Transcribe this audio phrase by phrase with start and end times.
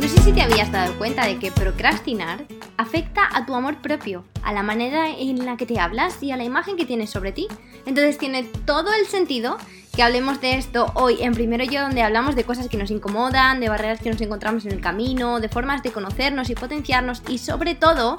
[0.00, 2.44] No sé si te habías dado cuenta de que procrastinar
[2.76, 6.36] afecta a tu amor propio, a la manera en la que te hablas y a
[6.36, 7.48] la imagen que tienes sobre ti.
[7.86, 9.56] Entonces tiene todo el sentido
[9.94, 13.60] que hablemos de esto hoy en Primero Yo, donde hablamos de cosas que nos incomodan,
[13.60, 17.38] de barreras que nos encontramos en el camino, de formas de conocernos y potenciarnos y
[17.38, 18.16] sobre todo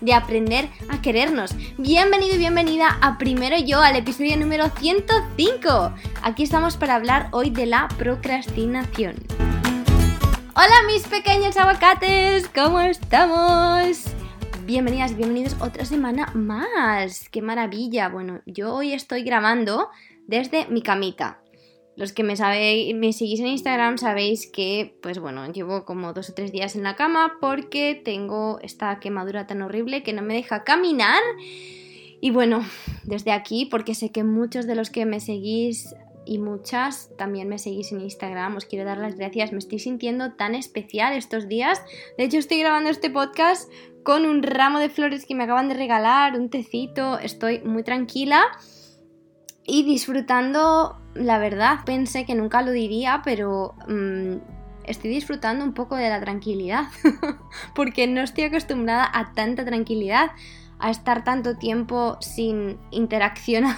[0.00, 1.54] de aprender a querernos.
[1.78, 5.92] Bienvenido y bienvenida a Primero Yo, al episodio número 105.
[6.22, 9.14] Aquí estamos para hablar hoy de la procrastinación.
[10.58, 14.06] Hola mis pequeños aguacates, ¿cómo estamos?
[14.64, 17.28] Bienvenidas y bienvenidos otra semana más.
[17.28, 18.08] ¡Qué maravilla!
[18.08, 19.90] Bueno, yo hoy estoy grabando
[20.26, 21.42] desde mi camita.
[21.94, 26.30] Los que me sabéis, me seguís en Instagram sabéis que, pues bueno, llevo como dos
[26.30, 30.32] o tres días en la cama porque tengo esta quemadura tan horrible que no me
[30.32, 31.20] deja caminar.
[32.22, 32.64] Y bueno,
[33.04, 35.94] desde aquí, porque sé que muchos de los que me seguís
[36.26, 39.52] y muchas también me seguís en Instagram, os quiero dar las gracias.
[39.52, 41.82] Me estoy sintiendo tan especial estos días.
[42.18, 43.70] De hecho, estoy grabando este podcast
[44.02, 47.18] con un ramo de flores que me acaban de regalar, un tecito.
[47.18, 48.44] Estoy muy tranquila
[49.64, 54.36] y disfrutando, la verdad, pensé que nunca lo diría, pero mm,
[54.84, 56.84] estoy disfrutando un poco de la tranquilidad,
[57.74, 60.30] porque no estoy acostumbrada a tanta tranquilidad,
[60.78, 63.76] a estar tanto tiempo sin interaccionar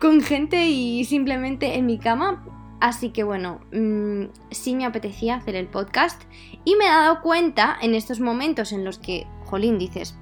[0.00, 2.44] con gente y simplemente en mi cama.
[2.80, 6.22] Así que bueno, mm, sí me apetecía hacer el podcast
[6.64, 10.16] y me he dado cuenta en estos momentos en los que, jolín, dices,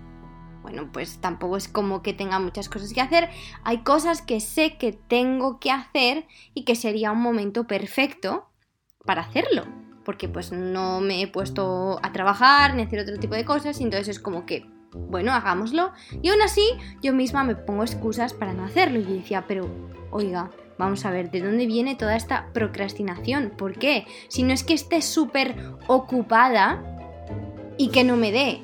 [0.62, 3.28] bueno, pues tampoco es como que tenga muchas cosas que hacer.
[3.62, 8.48] Hay cosas que sé que tengo que hacer y que sería un momento perfecto
[9.04, 9.64] para hacerlo.
[10.04, 13.80] Porque pues no me he puesto a trabajar ni a hacer otro tipo de cosas
[13.80, 14.66] y entonces es como que,
[15.08, 15.92] bueno, hagámoslo.
[16.22, 16.66] Y aún así
[17.02, 18.98] yo misma me pongo excusas para no hacerlo.
[19.00, 19.69] Y yo decía, pero,
[20.11, 23.50] oiga, Vamos a ver, ¿de dónde viene toda esta procrastinación?
[23.56, 24.06] ¿Por qué?
[24.28, 26.83] Si no es que esté súper ocupada
[27.78, 28.61] y que no me dé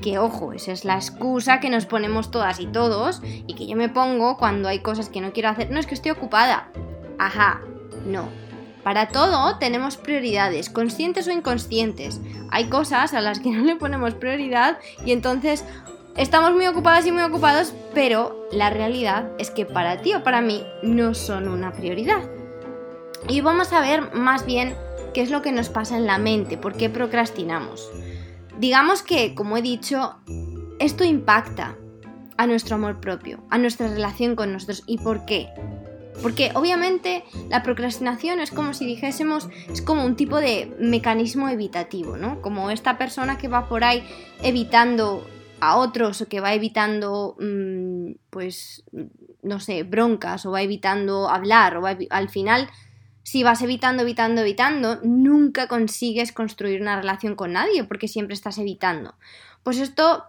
[0.00, 3.76] que ojo, esa es la excusa que nos ponemos todas y todos y que yo
[3.76, 5.70] me pongo cuando hay cosas que no quiero hacer.
[5.70, 6.68] No es que estoy ocupada.
[7.18, 7.60] Ajá,
[8.06, 8.28] no.
[8.82, 12.20] Para todo tenemos prioridades, conscientes o inconscientes.
[12.50, 15.64] Hay cosas a las que no le ponemos prioridad y entonces
[16.16, 20.40] estamos muy ocupadas y muy ocupados, pero la realidad es que para ti o para
[20.40, 22.22] mí no son una prioridad.
[23.28, 24.74] Y vamos a ver más bien
[25.12, 27.90] qué es lo que nos pasa en la mente, por qué procrastinamos.
[28.58, 30.16] Digamos que, como he dicho,
[30.78, 31.76] esto impacta
[32.36, 34.82] a nuestro amor propio, a nuestra relación con nosotros.
[34.86, 35.48] ¿Y por qué?
[36.22, 42.16] Porque obviamente la procrastinación es como si dijésemos, es como un tipo de mecanismo evitativo,
[42.16, 42.42] ¿no?
[42.42, 44.04] Como esta persona que va por ahí
[44.42, 45.26] evitando
[45.60, 48.84] a otros o que va evitando, mm, pues,
[49.42, 52.68] no sé, broncas o va evitando hablar o va al final
[53.22, 58.58] si vas evitando, evitando, evitando, nunca consigues construir una relación con nadie porque siempre estás
[58.58, 59.14] evitando.
[59.62, 60.24] Pues esto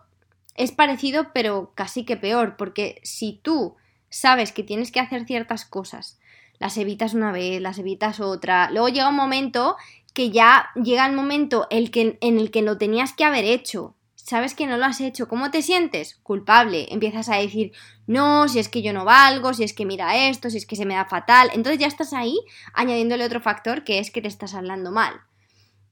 [0.56, 3.76] es parecido pero casi que peor porque si tú
[4.12, 6.20] sabes que tienes que hacer ciertas cosas,
[6.60, 9.78] las evitas una vez, las evitas otra, luego llega un momento
[10.14, 13.96] que ya llega el momento el que, en el que lo tenías que haber hecho
[14.32, 16.16] sabes que no lo has hecho, ¿cómo te sientes?
[16.24, 16.88] Culpable.
[16.92, 17.72] Empiezas a decir,
[18.08, 20.76] no, si es que yo no valgo, si es que mira esto, si es que
[20.76, 21.50] se me da fatal.
[21.54, 22.40] Entonces ya estás ahí
[22.74, 25.22] añadiéndole otro factor que es que te estás hablando mal.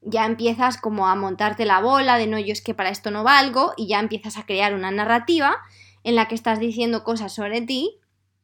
[0.01, 3.23] Ya empiezas como a montarte la bola de no, yo es que para esto no
[3.23, 5.57] valgo y ya empiezas a crear una narrativa
[6.03, 7.99] en la que estás diciendo cosas sobre ti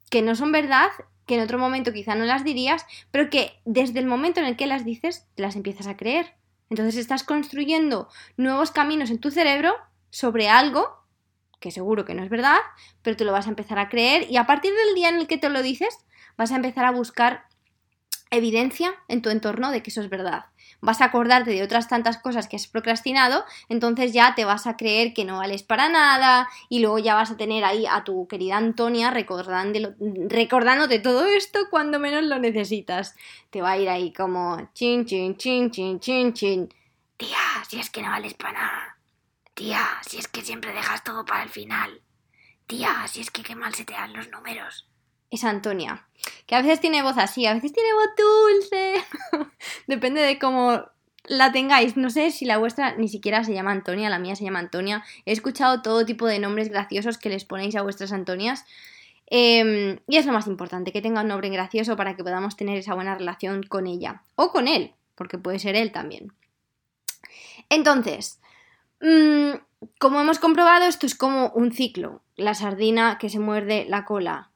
[0.09, 0.89] que no son verdad,
[1.25, 4.55] que en otro momento quizá no las dirías, pero que desde el momento en el
[4.55, 6.35] que las dices, las empiezas a creer.
[6.69, 9.75] Entonces estás construyendo nuevos caminos en tu cerebro
[10.09, 11.05] sobre algo
[11.59, 12.59] que seguro que no es verdad,
[13.01, 15.27] pero te lo vas a empezar a creer y a partir del día en el
[15.27, 15.97] que te lo dices,
[16.37, 17.44] vas a empezar a buscar
[18.31, 20.45] evidencia en tu entorno de que eso es verdad.
[20.81, 24.77] Vas a acordarte de otras tantas cosas que has procrastinado, entonces ya te vas a
[24.77, 28.27] creer que no vales para nada y luego ya vas a tener ahí a tu
[28.27, 33.15] querida Antonia recordándote todo esto cuando menos lo necesitas.
[33.49, 36.73] Te va a ir ahí como chin, chin, chin, chin, chin, chin.
[37.17, 37.37] Tía,
[37.67, 38.97] si es que no vales para nada.
[39.53, 42.01] Tía, si es que siempre dejas todo para el final.
[42.67, 44.87] Tía, si es que qué mal se te dan los números
[45.35, 46.07] es Antonia.
[46.45, 48.93] Que a veces tiene voz así, a veces tiene voz dulce.
[49.87, 50.85] Depende de cómo
[51.27, 51.97] la tengáis.
[51.97, 55.03] No sé si la vuestra ni siquiera se llama Antonia, la mía se llama Antonia.
[55.25, 58.65] He escuchado todo tipo de nombres graciosos que les ponéis a vuestras Antonias.
[59.27, 62.77] Em, y es lo más importante, que tenga un nombre gracioso para que podamos tener
[62.77, 64.21] esa buena relación con ella.
[64.35, 66.31] O con él, porque puede ser él también.
[67.69, 68.39] Entonces,
[69.01, 69.57] mm,
[69.99, 72.21] como hemos comprobado, esto es como un ciclo.
[72.35, 74.51] La sardina que se muerde la cola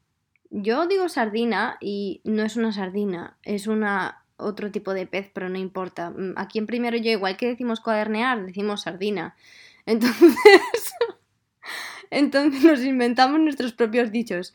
[0.49, 5.49] yo digo sardina y no es una sardina, es una otro tipo de pez, pero
[5.49, 6.11] no importa.
[6.11, 9.35] Mm, aquí en primero yo, igual que decimos cuadernear, decimos sardina.
[9.85, 10.35] Entonces,
[12.11, 14.53] entonces nos inventamos nuestros propios dichos.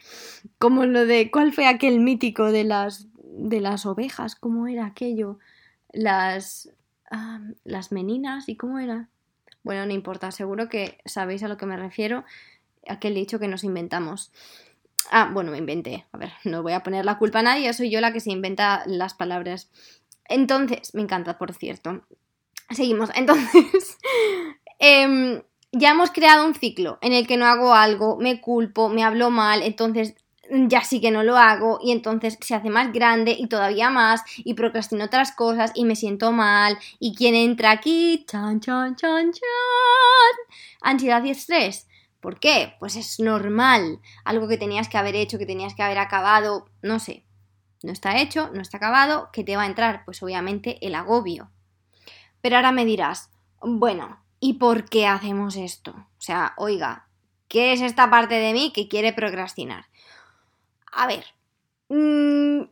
[0.59, 4.37] Como lo de, ¿cuál fue aquel mítico de las, de las ovejas?
[4.37, 5.41] ¿Cómo era aquello?
[5.93, 6.71] Las,
[7.11, 9.09] ah, las meninas, ¿y cómo era?
[9.65, 12.25] Bueno, no importa, seguro que sabéis a lo que me refiero,
[12.87, 14.31] aquel dicho que nos inventamos.
[15.11, 16.07] Ah, bueno, me inventé.
[16.13, 18.31] A ver, no voy a poner la culpa a nadie, soy yo la que se
[18.31, 19.71] inventa las palabras.
[20.29, 22.03] Entonces, me encanta, por cierto.
[22.71, 23.11] Seguimos.
[23.15, 23.99] Entonces,
[24.79, 25.43] em,
[25.73, 29.31] ya hemos creado un ciclo en el que no hago algo, me culpo, me hablo
[29.31, 30.15] mal, entonces
[30.51, 34.23] ya sí que no lo hago y entonces se hace más grande y todavía más
[34.39, 39.33] y procrastino otras cosas y me siento mal y quién entra aquí, chan, chan, chan,
[39.33, 39.43] chan,
[40.83, 41.89] ansiedad y estrés.
[42.25, 42.75] ¿Por qué?
[42.79, 44.01] Pues es normal.
[44.25, 47.23] Algo que tenías que haber hecho, que tenías que haber acabado, no sé.
[47.83, 50.07] No está hecho, no está acabado, ¿qué te va a entrar?
[50.07, 51.51] Pues obviamente el agobio.
[52.41, 53.29] Pero ahora me dirás,
[53.61, 55.91] bueno, ¿y por qué hacemos esto?
[55.91, 57.09] O sea, oiga,
[57.47, 59.85] ¿qué es esta parte de mí que quiere procrastinar?
[60.93, 61.27] A ver,
[61.91, 62.63] mmm,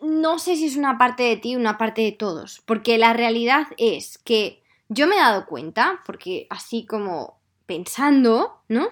[0.00, 3.68] no sé si es una parte de ti una parte de todos, porque la realidad
[3.76, 7.38] es que yo me he dado cuenta, porque así como
[7.68, 8.84] pensando, ¿no?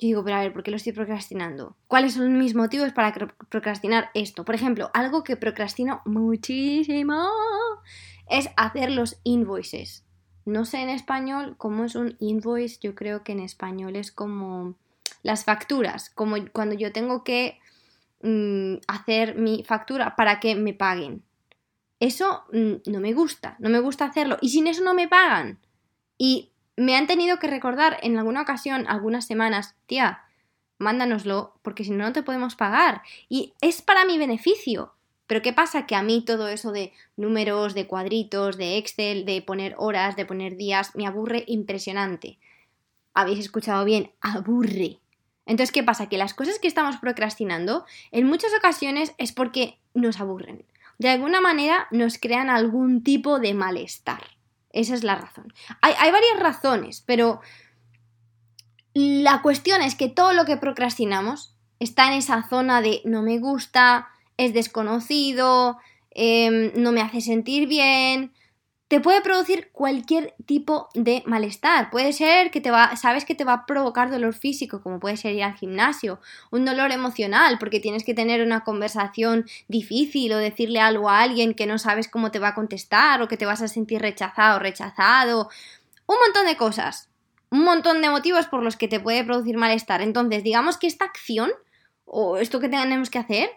[0.00, 1.76] Yo digo, pero a ver, ¿por qué lo estoy procrastinando?
[1.88, 3.12] ¿Cuáles son mis motivos para
[3.48, 4.44] procrastinar esto?
[4.44, 7.26] Por ejemplo, algo que procrastino muchísimo
[8.28, 10.04] es hacer los invoices.
[10.44, 14.76] No sé en español cómo es un invoice, yo creo que en español es como
[15.22, 17.58] las facturas, como cuando yo tengo que
[18.22, 21.22] mm, hacer mi factura para que me paguen.
[22.00, 25.58] Eso mm, no me gusta, no me gusta hacerlo y sin eso no me pagan.
[26.18, 26.47] Y
[26.78, 30.22] me han tenido que recordar en alguna ocasión, algunas semanas, tía,
[30.78, 33.02] mándanoslo, porque si no, no te podemos pagar.
[33.28, 34.94] Y es para mi beneficio.
[35.26, 35.86] Pero ¿qué pasa?
[35.86, 40.24] Que a mí todo eso de números, de cuadritos, de Excel, de poner horas, de
[40.24, 42.38] poner días, me aburre impresionante.
[43.12, 45.00] Habéis escuchado bien, aburre.
[45.44, 46.08] Entonces, ¿qué pasa?
[46.08, 50.64] Que las cosas que estamos procrastinando en muchas ocasiones es porque nos aburren.
[50.98, 54.37] De alguna manera nos crean algún tipo de malestar.
[54.72, 55.52] Esa es la razón.
[55.80, 57.40] Hay, varias razones, pero
[58.94, 63.38] la cuestión es que todo lo que procrastinamos está en esa zona de no me
[63.38, 65.78] gusta, es desconocido,
[66.10, 68.32] em, no me hace sentir bien,
[68.88, 71.90] te puede producir cualquier tipo de malestar.
[71.90, 75.18] Puede ser que te va, sabes que te va a provocar dolor físico, como puede
[75.18, 76.20] ser ir al gimnasio,
[76.50, 81.52] un dolor emocional, porque tienes que tener una conversación difícil o decirle algo a alguien
[81.52, 84.56] que no sabes cómo te va a contestar o que te vas a sentir rechazado
[84.56, 85.50] o rechazado.
[86.06, 87.10] Un montón de cosas,
[87.50, 90.00] un montón de motivos por los que te puede producir malestar.
[90.00, 91.50] Entonces, digamos que esta acción
[92.06, 93.50] o esto que tenemos que hacer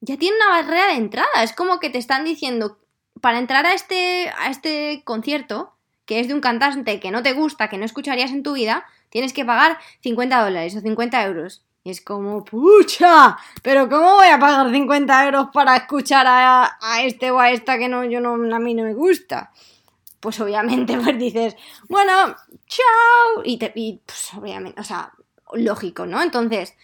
[0.00, 1.44] ya tiene una barrera de entrada.
[1.44, 2.76] Es como que te están diciendo
[3.24, 5.72] para entrar a este, a este concierto,
[6.04, 8.84] que es de un cantante que no te gusta, que no escucharías en tu vida,
[9.08, 11.64] tienes que pagar 50 dólares o 50 euros.
[11.84, 17.30] Y es como, pucha, pero ¿cómo voy a pagar 50 euros para escuchar a, este
[17.30, 19.50] o a esta que no, yo no, a mí no me gusta?
[20.20, 21.56] Pues obviamente, pues dices,
[21.88, 22.36] bueno,
[22.66, 25.14] chao, y, te, y pues obviamente, o sea,
[25.54, 26.20] lógico, ¿no?
[26.20, 26.74] Entonces,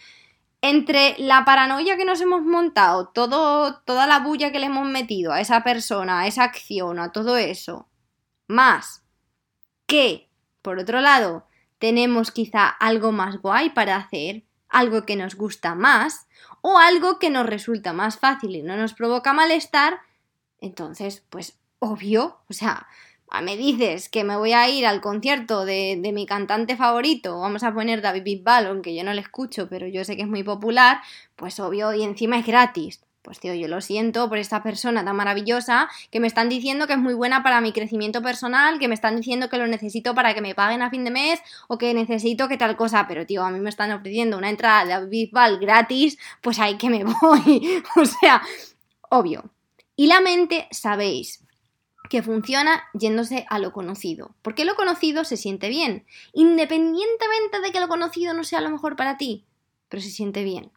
[0.61, 5.33] entre la paranoia que nos hemos montado, todo, toda la bulla que le hemos metido
[5.33, 7.89] a esa persona, a esa acción, a todo eso,
[8.47, 9.03] más
[9.87, 10.29] que,
[10.61, 11.47] por otro lado,
[11.79, 16.27] tenemos quizá algo más guay para hacer, algo que nos gusta más,
[16.61, 19.99] o algo que nos resulta más fácil y no nos provoca malestar,
[20.59, 22.87] entonces, pues obvio, o sea,
[23.39, 27.73] me dices que me voy a ir al concierto de, mi cantante favorito, vamos a
[27.73, 30.99] poner David Bisbal, aunque yo no le escucho, pero yo sé que es muy popular,
[31.37, 33.01] pues obvio, y encima es gratis.
[33.21, 36.93] Pues tío, yo lo siento por esta persona tan maravillosa que me están diciendo que
[36.93, 40.33] es muy buena para mi crecimiento personal, que me están diciendo que lo necesito para
[40.33, 43.43] que me paguen a fin de mes o que necesito que tal cosa, pero tío,
[43.43, 47.03] a mí me están ofreciendo una entrada de David Bisbal gratis, pues ahí que me
[47.21, 47.83] voy.
[47.95, 48.41] o sea,
[49.09, 49.51] obvio.
[49.95, 51.43] Y la mente, sabéis,
[52.11, 54.35] que funciona yéndose a lo conocido.
[54.41, 58.97] Porque lo conocido se siente bien, independientemente de que lo conocido no sea lo mejor
[58.97, 59.45] para ti,
[59.87, 60.73] pero se siente bien.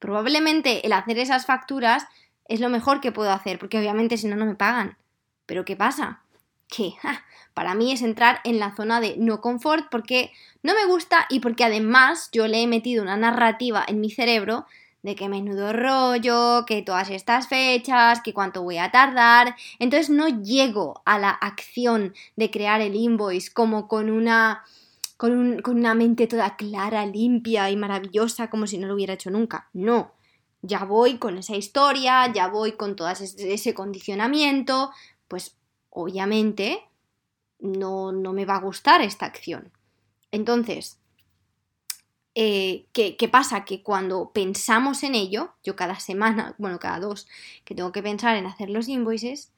[0.00, 2.08] Probablemente el hacer esas facturas
[2.46, 4.98] es lo mejor que puedo hacer, porque obviamente si no, no me pagan.
[5.46, 6.24] Pero ¿qué pasa?
[6.66, 6.94] Que
[7.54, 10.32] para mí es entrar en la zona de no confort porque
[10.64, 14.66] no me gusta y porque además yo le he metido una narrativa en mi cerebro
[15.02, 19.56] de que menudo rollo, que todas estas fechas, que cuánto voy a tardar.
[19.78, 24.64] Entonces no llego a la acción de crear el invoice como con una,
[25.16, 29.30] con, con una mente toda clara, limpia y maravillosa, como si no lo hubiera hecho
[29.30, 29.68] nunca.
[29.72, 30.12] No.
[30.62, 34.92] ya voy con esa historia, ya voy con todo ese condicionamiento,
[35.26, 35.56] pues
[35.90, 36.84] obviamente
[37.58, 39.72] no, no me va a gustar esta acción.
[40.30, 40.98] Entonces,
[42.34, 43.64] eh, ¿qué, ¿qué, pasa?
[43.64, 47.28] Que cuando pensamos en ello, yo cada semana, bueno, cada dos,
[47.64, 49.52] que tengo que pensar en hacer los invoices,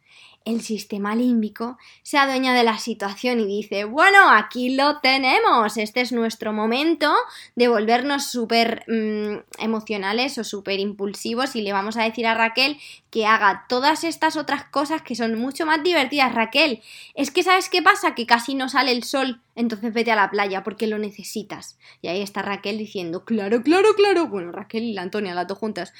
[0.44, 6.02] el sistema límbico se adueña de la situación y dice, bueno, aquí lo tenemos, este
[6.02, 7.14] es nuestro momento
[7.56, 12.76] de volvernos súper mm, emocionales o súper impulsivos y le vamos a decir a Raquel
[13.10, 16.34] que haga todas estas otras cosas que son mucho más divertidas.
[16.34, 16.82] Raquel,
[17.14, 20.30] es que sabes qué pasa, que casi no sale el sol, entonces vete a la
[20.30, 21.78] playa porque lo necesitas.
[22.02, 24.26] Y ahí está Raquel diciendo, claro, claro, claro.
[24.26, 25.94] Bueno, Raquel y la Antonia, las dos juntas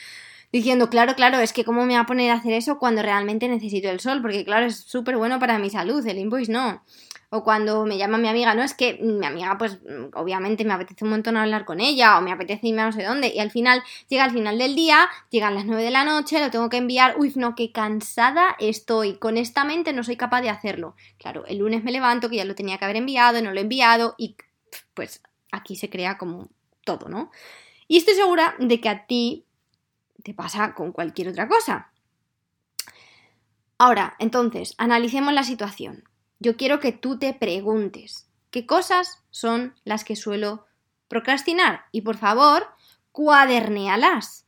[0.54, 3.48] diciendo, claro, claro, es que cómo me va a poner a hacer eso cuando realmente
[3.48, 6.84] necesito el sol, porque claro, es súper bueno para mi salud, el invoice no.
[7.30, 9.80] O cuando me llama mi amiga, no, es que mi amiga, pues
[10.12, 13.02] obviamente me apetece un montón hablar con ella, o me apetece irme a no sé
[13.02, 16.38] dónde, y al final, llega al final del día, llegan las 9 de la noche,
[16.38, 20.42] lo tengo que enviar, uy, no, qué cansada estoy, con esta mente no soy capaz
[20.42, 20.94] de hacerlo.
[21.18, 23.62] Claro, el lunes me levanto, que ya lo tenía que haber enviado, no lo he
[23.62, 24.36] enviado, y
[24.94, 25.20] pues
[25.50, 26.48] aquí se crea como
[26.84, 27.32] todo, ¿no?
[27.88, 29.43] Y estoy segura de que a ti
[30.24, 31.92] te pasa con cualquier otra cosa.
[33.78, 36.04] Ahora, entonces, analicemos la situación.
[36.40, 40.66] Yo quiero que tú te preguntes, ¿qué cosas son las que suelo
[41.08, 41.84] procrastinar?
[41.92, 42.66] Y por favor,
[43.12, 44.46] cuadernéalas.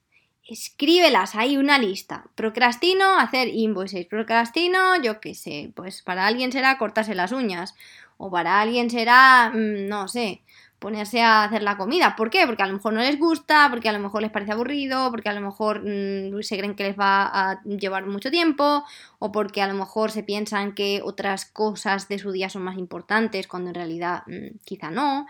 [0.48, 2.24] Escríbelas, hay una lista.
[2.34, 7.74] Procrastino hacer invoices, procrastino, yo qué sé, pues para alguien será cortarse las uñas,
[8.16, 10.42] o para alguien será, mm, no sé,
[10.78, 12.16] ponerse a hacer la comida.
[12.16, 12.46] ¿Por qué?
[12.46, 15.28] Porque a lo mejor no les gusta, porque a lo mejor les parece aburrido, porque
[15.28, 18.84] a lo mejor mm, se creen que les va a llevar mucho tiempo,
[19.18, 22.78] o porque a lo mejor se piensan que otras cosas de su día son más
[22.78, 25.26] importantes cuando en realidad mm, quizá no.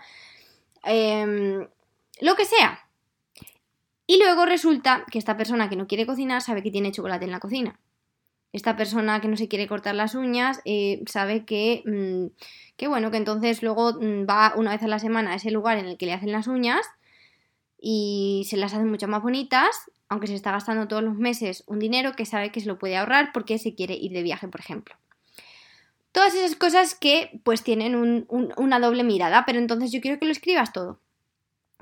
[0.83, 1.67] Em,
[2.21, 2.79] lo que sea.
[4.05, 7.31] Y luego resulta que esta persona que no quiere cocinar sabe que tiene chocolate en
[7.31, 7.79] la cocina
[8.57, 12.35] esta persona que no se quiere cortar las uñas eh, sabe que, mm,
[12.75, 15.77] que, bueno, que entonces luego mm, va una vez a la semana a ese lugar
[15.77, 16.85] en el que le hacen las uñas
[17.79, 19.69] y se las hacen mucho más bonitas,
[20.09, 22.97] aunque se está gastando todos los meses un dinero que sabe que se lo puede
[22.97, 24.95] ahorrar porque se quiere ir de viaje, por ejemplo.
[26.11, 30.31] Todas esas cosas que pues tienen una doble mirada, pero entonces yo quiero que lo
[30.31, 30.99] escribas todo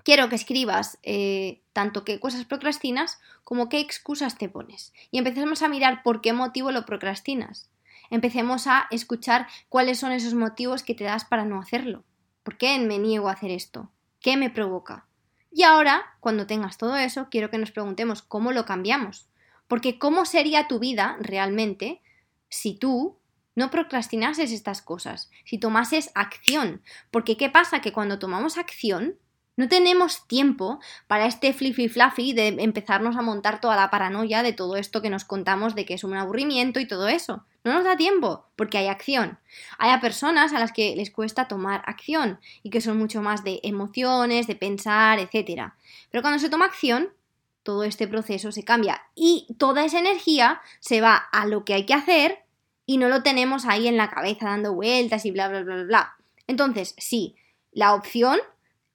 [0.05, 4.93] quiero que escribas eh, tanto qué cosas procrastinas como qué excusas te pones.
[5.11, 7.69] Y empecemos a mirar por qué motivo lo procrastinas.
[8.11, 12.05] Empecemos a escuchar cuáles son esos motivos que te das para no hacerlo.
[12.43, 13.91] ¿Por qué me niego a hacer esto?
[14.21, 15.07] ¿Qué me provoca?
[15.51, 19.27] Y ahora, cuando tengas todo eso, quiero que nos preguntemos cómo lo cambiamos.
[19.67, 22.01] Porque ¿cómo sería tu vida realmente
[22.47, 23.17] si tú
[23.55, 26.83] no procrastinases estas cosas, si tomases acción?
[27.09, 27.81] Porque ¿qué pasa?
[27.81, 29.17] Que cuando tomamos acción,
[29.57, 34.51] no tenemos tiempo para este fluffy fluffy de empezarnos a montar toda la paranoia de
[34.51, 37.45] todo esto que nos contamos de que es un aburrimiento y todo eso.
[37.63, 39.39] No nos da tiempo porque hay acción.
[39.77, 43.61] Hay personas a las que les cuesta tomar acción y que son mucho más de
[43.63, 45.71] emociones, de pensar, etc.
[46.11, 47.09] Pero cuando se toma acción,
[47.63, 51.85] todo este proceso se cambia y toda esa energía se va a lo que hay
[51.85, 52.43] que hacer
[52.85, 56.15] y no lo tenemos ahí en la cabeza dando vueltas y bla, bla, bla, bla.
[56.45, 57.35] Entonces, sí,
[57.71, 58.39] la opción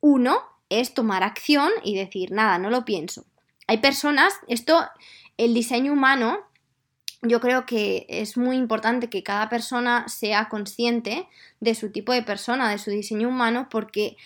[0.00, 3.24] uno es tomar acción y decir, nada, no lo pienso.
[3.66, 4.84] Hay personas, esto,
[5.36, 6.38] el diseño humano,
[7.22, 11.28] yo creo que es muy importante que cada persona sea consciente
[11.60, 14.16] de su tipo de persona, de su diseño humano, porque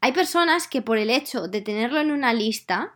[0.00, 2.94] hay personas que por el hecho de tenerlo en una lista,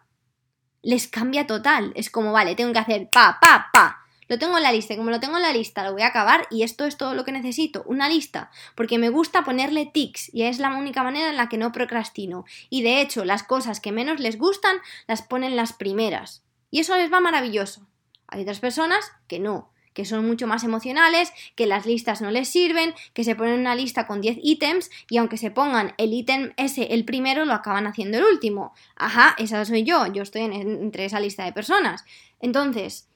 [0.83, 1.93] les cambia total.
[1.97, 4.07] Es como, vale, tengo que hacer pa, pa, pa.
[4.29, 6.09] Lo tengo en la lista y como lo tengo en la lista lo voy a
[6.09, 10.33] acabar y esto es todo lo que necesito, una lista, porque me gusta ponerle tics
[10.35, 12.45] y es la única manera en la que no procrastino.
[12.71, 16.45] Y de hecho, las cosas que menos les gustan las ponen las primeras.
[16.71, 17.87] Y eso les va maravilloso.
[18.27, 22.49] Hay otras personas que no, que son mucho más emocionales, que las listas no les
[22.49, 26.53] sirven, que se ponen una lista con 10 ítems y aunque se pongan el ítem
[26.57, 28.75] ese el primero, lo acaban haciendo el último.
[28.95, 32.05] Ajá, esa soy yo, yo estoy entre esa lista de personas.
[32.41, 33.08] Entonces,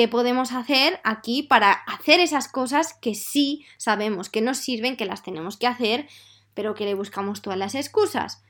[0.00, 5.04] qué podemos hacer aquí para hacer esas cosas que sí sabemos que nos sirven, que
[5.04, 6.08] las tenemos que hacer,
[6.54, 8.42] pero que le buscamos todas las excusas.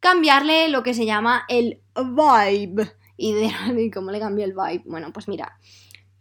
[0.00, 2.90] Cambiarle lo que se llama el vibe.
[3.18, 4.82] Y de cómo le cambio el vibe.
[4.86, 5.58] Bueno, pues mira.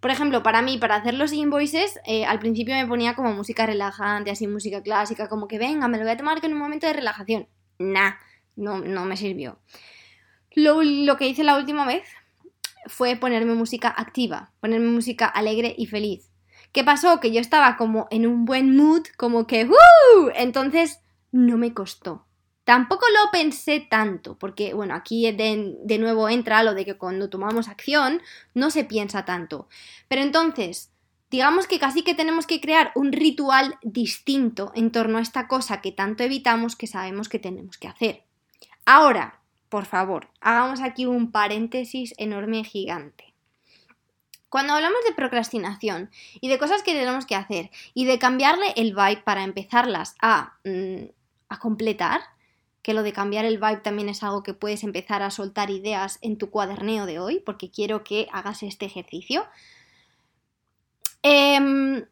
[0.01, 3.65] Por ejemplo, para mí, para hacer los invoices, eh, al principio me ponía como música
[3.65, 6.87] relajante, así música clásica, como que venga, me lo voy a tomar en un momento
[6.87, 7.47] de relajación.
[7.79, 8.15] Nah,
[8.57, 9.59] no, no me sirvió.
[10.51, 12.03] Lo, lo que hice la última vez
[12.87, 16.29] fue ponerme música activa, ponerme música alegre y feliz.
[16.71, 17.19] ¿Qué pasó?
[17.19, 20.29] Que yo estaba como en un buen mood, como que ¡Uh!
[20.35, 20.99] Entonces
[21.31, 22.25] no me costó.
[22.63, 27.29] Tampoco lo pensé tanto, porque bueno, aquí de, de, nuevo entra lo de que cuando
[27.29, 28.21] tomamos acción
[28.53, 29.67] no se piensa tanto.
[30.07, 30.91] Pero entonces,
[31.29, 35.81] digamos que casi que tenemos que crear un ritual distinto en torno a esta cosa
[35.81, 38.23] que tanto evitamos que sabemos que tenemos que hacer.
[38.85, 39.42] Ahora,
[39.73, 43.33] por favor, hagamos aquí un paréntesis enorme gigante.
[44.47, 48.93] Cuando hablamos de procrastinación y de cosas que tenemos que hacer y de cambiarle el
[48.93, 51.05] vibe para empezarlas a, mm,
[51.49, 52.21] a completar,
[52.83, 56.19] que lo de cambiar el vibe también es algo que puedes empezar a soltar ideas
[56.21, 59.43] en tu cuaderneo de hoy, porque quiero que hagas este ejercicio.
[61.23, 62.05] Em,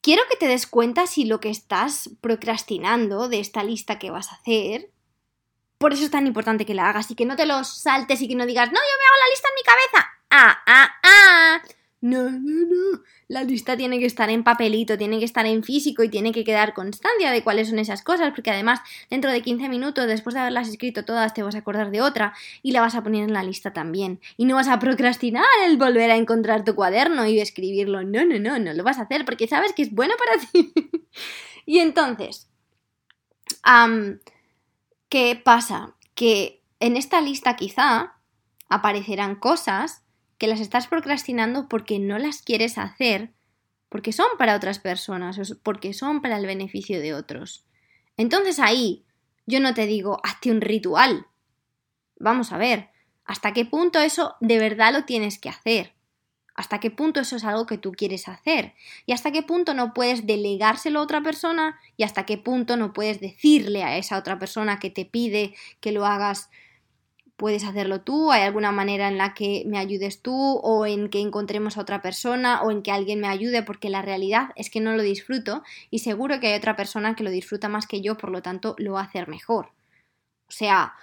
[0.00, 4.32] quiero que te des cuenta si lo que estás procrastinando de esta lista que vas
[4.32, 4.90] a hacer,
[5.78, 8.28] por eso es tan importante que la hagas y que no te lo saltes y
[8.28, 10.08] que no digas, no, yo me hago la lista en mi cabeza.
[10.30, 11.62] Ah, ah, ah.
[12.00, 13.02] No, no, no.
[13.26, 16.44] La lista tiene que estar en papelito, tiene que estar en físico y tiene que
[16.44, 18.80] quedar constancia de cuáles son esas cosas, porque además
[19.10, 22.34] dentro de 15 minutos, después de haberlas escrito todas, te vas a acordar de otra
[22.62, 24.20] y la vas a poner en la lista también.
[24.36, 28.04] Y no vas a procrastinar el volver a encontrar tu cuaderno y escribirlo.
[28.04, 30.72] No, no, no, no lo vas a hacer porque sabes que es bueno para ti.
[31.66, 32.48] y entonces,
[35.08, 35.94] ¿qué pasa?
[36.14, 38.14] Que en esta lista quizá
[38.68, 40.04] aparecerán cosas
[40.38, 43.32] que las estás procrastinando porque no las quieres hacer,
[43.88, 47.64] porque son para otras personas, porque son para el beneficio de otros.
[48.16, 49.04] Entonces ahí
[49.46, 51.26] yo no te digo, hazte un ritual.
[52.18, 52.90] Vamos a ver,
[53.24, 55.94] ¿hasta qué punto eso de verdad lo tienes que hacer?
[56.58, 58.74] ¿Hasta qué punto eso es algo que tú quieres hacer?
[59.06, 61.78] ¿Y hasta qué punto no puedes delegárselo a otra persona?
[61.96, 65.92] ¿Y hasta qué punto no puedes decirle a esa otra persona que te pide que
[65.92, 66.50] lo hagas
[67.36, 71.20] puedes hacerlo tú, hay alguna manera en la que me ayudes tú o en que
[71.20, 74.80] encontremos a otra persona o en que alguien me ayude porque la realidad es que
[74.80, 78.18] no lo disfruto y seguro que hay otra persona que lo disfruta más que yo,
[78.18, 79.66] por lo tanto lo va a hacer mejor.
[80.48, 80.94] O sea,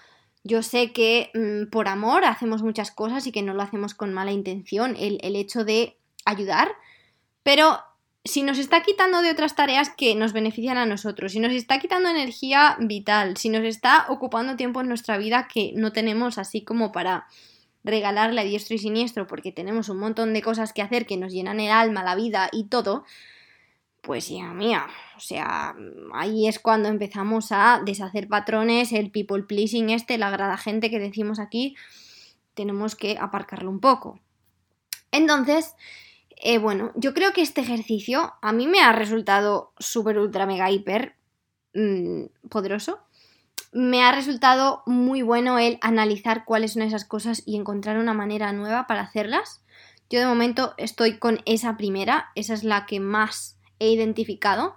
[0.45, 4.13] yo sé que mm, por amor hacemos muchas cosas y que no lo hacemos con
[4.13, 6.71] mala intención, el, el hecho de ayudar,
[7.43, 7.79] pero
[8.23, 11.79] si nos está quitando de otras tareas que nos benefician a nosotros, si nos está
[11.79, 16.63] quitando energía vital, si nos está ocupando tiempo en nuestra vida que no tenemos así
[16.63, 17.25] como para
[17.83, 21.33] regalarle a diestro y siniestro porque tenemos un montón de cosas que hacer que nos
[21.33, 23.03] llenan el alma, la vida y todo,
[24.05, 24.87] pues ya mía,
[25.18, 25.75] o sea,
[26.13, 31.00] ahí es cuando empezamos a deshacer patrones, el people pleasing este, la agrada gente que
[31.00, 31.75] decimos aquí,
[32.53, 34.20] tenemos que aparcarlo un poco.
[35.11, 35.75] Entonces,
[36.37, 40.70] eh, bueno, yo creo que este ejercicio a mí me ha resultado súper, ultra, mega,
[40.70, 41.15] hiper
[41.74, 43.00] mm, poderoso.
[43.72, 48.53] Me ha resultado muy bueno el analizar cuáles son esas cosas y encontrar una manera
[48.53, 49.63] nueva para hacerlas.
[50.09, 54.75] Yo de momento estoy con esa primera, esa es la que más he identificado.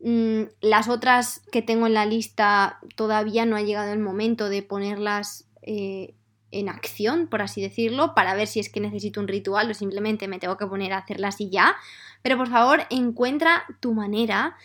[0.00, 4.62] Mm, las otras que tengo en la lista todavía no ha llegado el momento de
[4.62, 6.14] ponerlas eh,
[6.50, 10.26] en acción, por así decirlo, para ver si es que necesito un ritual o simplemente
[10.26, 11.76] me tengo que poner a hacerlas y ya.
[12.22, 14.56] Pero por favor, encuentra tu manera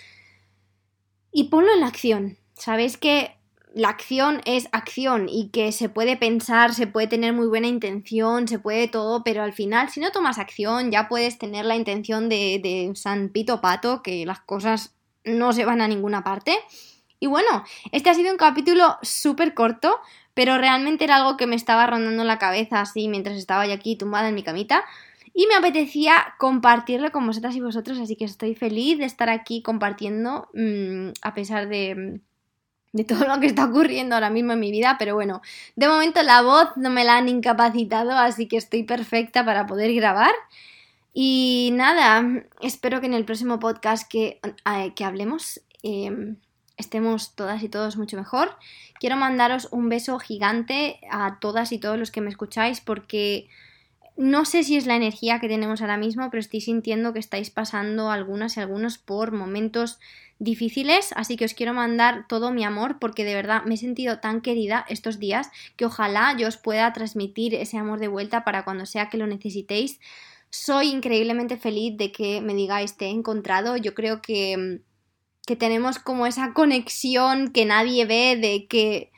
[1.31, 2.37] y ponlo en la acción.
[2.53, 3.37] Sabéis que
[3.75, 8.47] la acción es acción y que se puede pensar, se puede tener muy buena intención,
[8.47, 12.29] se puede todo, pero al final, si no tomas acción, ya puedes tener la intención
[12.29, 16.55] de, de San Pito Pato, que las cosas no se van a ninguna parte.
[17.19, 19.99] Y bueno, este ha sido un capítulo súper corto,
[20.33, 23.97] pero realmente era algo que me estaba rondando la cabeza así mientras estaba yo aquí
[23.97, 24.85] tumbada en mi camita
[25.33, 29.61] y me apetecía compartirlo con vosotras y vosotros, así que estoy feliz de estar aquí
[29.61, 32.21] compartiendo mm, a pesar de,
[32.95, 35.41] de todo lo que está ocurriendo ahora mismo en mi vida, pero bueno,
[35.75, 39.93] de momento la voz no me la han incapacitado, así que estoy perfecta para poder
[39.93, 40.33] grabar.
[41.13, 42.23] Y nada,
[42.61, 44.39] espero que en el próximo podcast que,
[44.95, 46.37] que hablemos em,
[46.77, 48.55] estemos todas y todos mucho mejor.
[49.01, 53.49] Quiero mandaros un beso gigante a todas y todos los que me escucháis porque
[54.17, 57.49] no sé si es la energía que tenemos ahora mismo, pero estoy sintiendo que estáis
[57.49, 59.99] pasando algunas y algunos por momentos
[60.39, 64.19] difíciles, así que os quiero mandar todo mi amor porque de verdad me he sentido
[64.19, 68.65] tan querida estos días que ojalá yo os pueda transmitir ese amor de vuelta para
[68.65, 69.99] cuando sea que lo necesitéis.
[70.49, 74.81] Soy increíblemente feliz de que me digáis te he encontrado, yo creo que
[75.45, 79.11] que tenemos como esa conexión que nadie ve de que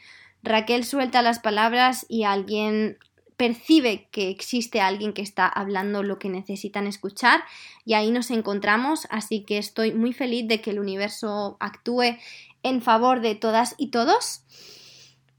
[0.44, 2.98] Raquel suelta las palabras y alguien
[3.38, 7.44] percibe que existe alguien que está hablando lo que necesitan escuchar
[7.86, 12.18] y ahí nos encontramos, así que estoy muy feliz de que el universo actúe
[12.64, 14.44] en favor de todas y todos.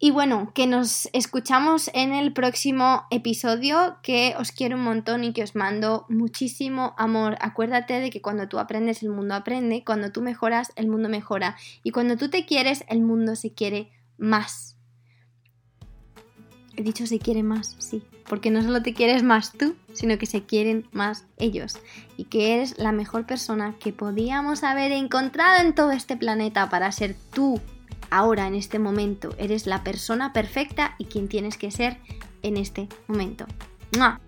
[0.00, 5.32] Y bueno, que nos escuchamos en el próximo episodio, que os quiero un montón y
[5.32, 7.36] que os mando muchísimo amor.
[7.40, 11.56] Acuérdate de que cuando tú aprendes, el mundo aprende, cuando tú mejoras, el mundo mejora,
[11.82, 14.77] y cuando tú te quieres, el mundo se quiere más.
[16.78, 20.26] He dicho se quiere más, sí, porque no solo te quieres más tú, sino que
[20.26, 21.76] se quieren más ellos.
[22.16, 26.92] Y que eres la mejor persona que podíamos haber encontrado en todo este planeta para
[26.92, 27.60] ser tú
[28.10, 29.34] ahora, en este momento.
[29.38, 31.96] Eres la persona perfecta y quien tienes que ser
[32.42, 33.44] en este momento.
[33.98, 34.20] ¡Mua!